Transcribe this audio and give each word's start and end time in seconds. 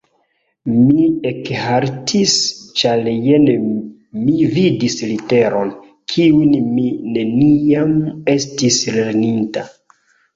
Mi 0.75 1.01
ekhaltis, 1.31 2.31
ĉar 2.81 3.09
jen 3.25 3.45
mi 3.65 4.47
vidis 4.55 4.95
literon, 5.09 5.69
kiun 6.15 6.55
mi 6.79 6.87
neniam 7.19 7.93
estis 8.37 8.79
lerninta. 8.97 9.67